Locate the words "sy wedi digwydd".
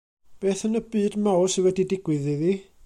1.57-2.29